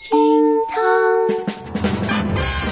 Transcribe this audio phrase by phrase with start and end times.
[0.00, 0.18] 厅
[0.66, 0.82] 堂，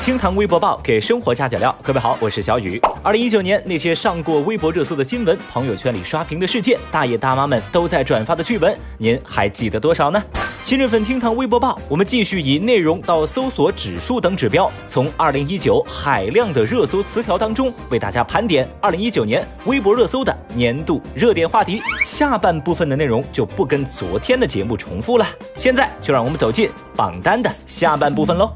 [0.02, 1.76] 厅堂微博报给生活加点料。
[1.82, 2.80] 各位好，我是小雨。
[3.02, 10.22] 二零一九年那些上过微博热搜的新闻，朋友圈里刷屏的事件，大爷大妈们都在转发的剧本，您还记得多少呢？
[10.64, 21.82] 今日份厅堂微博报，我们继续以内容到搜索指数等指标，从二零一九海量的热搜词条当中，为大家盘点二零一九年微博热搜的年度热点话题。
[22.06, 25.26] 下半部分的内容就不跟昨天的节目重复了。
[25.56, 28.52] 现在就让我们走进榜单的下半部分喽。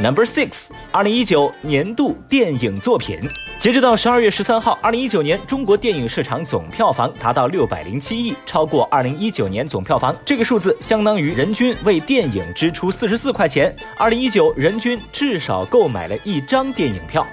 [0.00, 3.20] Number six，二零一九年度电影作品。
[3.60, 10.12] 截止到十二月十三号，二零一九年中国电影市场总票房达到六百零七亿，超过二零一九年总票房。
[10.24, 13.72] 这个数字相当于人均为电影支出四十四块钱。
[13.96, 17.24] 二零一九人均至少购买了一张电影票。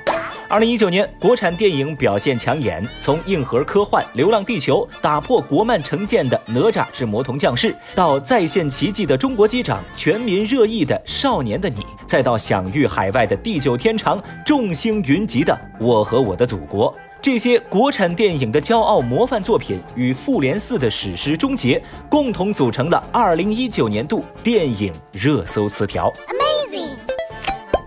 [0.50, 15.54] 二零一九年，国产电影表现抢眼，从硬核科幻《流浪地球》打破国漫成见的《哪吒之魔童降世》，到再现奇迹的中国机长，全民热议的《少年的你》，再到享誉海外的地久天长、众星云集的
[15.86, 16.92] 《我和我的祖国》，
[17.22, 26.12] 这些国产电影的骄傲模范作品与《复联四》的史诗终结，共同组成了二零一九年度电影热搜词条。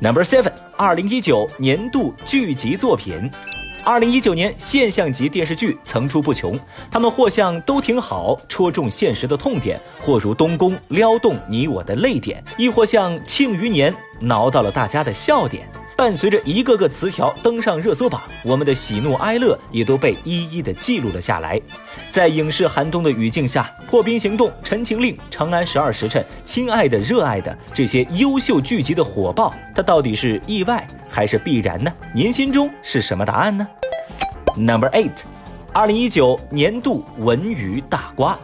[0.02, 3.30] Number seven，二零一九年度剧集作品。
[3.84, 6.58] 二零一九年现象级电视剧层出不穷，
[6.90, 15.68] 他们或像都挺好，戳中现实的痛点；或如东宫，撩动你我的泪点；亦或像庆余年，挠到了大家的笑点。
[15.96, 21.60] 伴随着一个个词条登上热搜榜，我们的喜怒哀乐也都被一一的记录了下来。
[22.10, 31.92] 在影视寒冬的语境下，《破冰行动》《陈情令》《长安十二时辰》《亲爱的热爱的》这些优秀剧集的火爆，它到底是意外还是必然呢？
[32.14, 33.66] 您心中是什么答案呢
[34.56, 35.22] ？Number eight，
[35.72, 38.38] 二零一九年度文娱大瓜。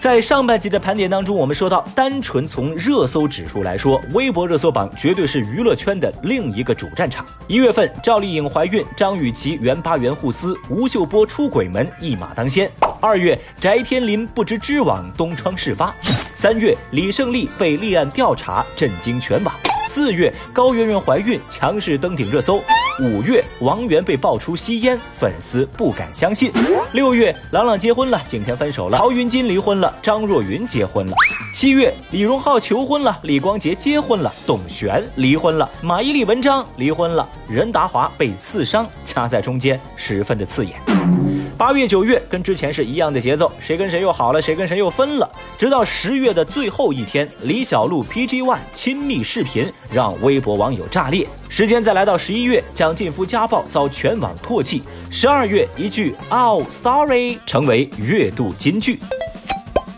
[0.00, 7.26] 在上半集的盘点当中，我们说到，单纯从热搜指数来说，微博热搜榜绝对是娱乐圈的另一个主战场。
[7.48, 12.70] 一月份，赵丽颖怀孕，张雨绮原八元互撕，吴秀波出轨门一马当先。
[13.00, 15.92] 二月，翟天临不知织网，东窗事发。
[16.36, 19.52] 三月，李胜利被立案调查，震惊全网。
[19.88, 22.62] 四月，高圆圆怀孕，强势登顶热搜。
[23.00, 26.50] 五月，王源被爆出吸烟，粉丝不敢相信。
[26.92, 31.14] 六月，朗朗结婚了，景甜分手了，曹云金离婚了，张若昀结婚了。
[31.54, 41.37] 七月，李荣浩求婚了，李光洁结婚了，董璇离婚了，马伊琍、文章离婚了，任达华被刺伤，夹在中间，十分的刺眼。
[41.58, 45.28] 八月、九月跟之前是一样的节奏，谁跟谁又好了，谁跟谁又分了。
[45.58, 51.26] 直到十月的最后一天，李小璐 PG One 亲密视频让微博网友炸裂。
[51.48, 54.84] 时间再来到十一月，蒋劲夫家暴遭全网唾弃。
[55.10, 59.00] 十二月，一句 “Oh sorry” 成为月度金句。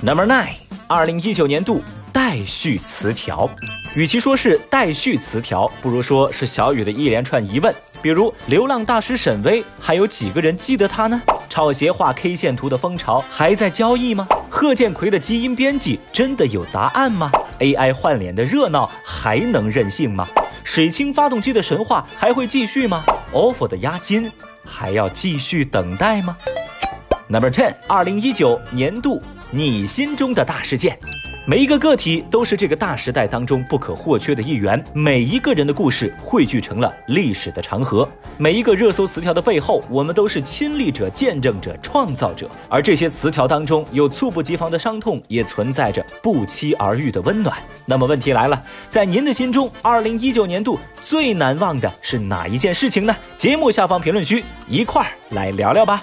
[0.03, 0.55] Number nine，
[0.87, 3.47] 二零一九年度待续词条，
[3.95, 7.75] 与其说是待续词条，不如说是小雨的一连串疑问。
[8.01, 11.21] 比如，流浪大师沈巍，还有几个人记得他呢？
[11.51, 14.25] 炒鞋画 K 线图的风潮还在交易吗？
[14.49, 17.29] 贺建奎的基因编辑真的有答案吗
[17.59, 20.27] ？AI 换脸的热闹还能任性吗？
[20.63, 24.31] 水清发动机的神话还会继续吗？OFO 的押金
[24.65, 26.37] 还要继续等待吗
[27.27, 30.97] ？Number ten，二零一九年度你心中的大事件。
[31.47, 38.07] 每一个个体都是这个大时代当中不可或缺的一员，每一个人的故事汇聚成了历史的长河。
[38.37, 42.49] 每一个热搜词条的背后，我们都是亲历者、见证者、创造者。
[42.69, 47.57] 而这些词条当中有猝不及防的伤痛，也存在着不期而遇的温暖。
[47.87, 53.17] 那么问题来了，在您的心中，二零一九年度最难忘的是哪一件事情呢？
[53.39, 56.03] 节目下方评论区一块儿来聊聊吧。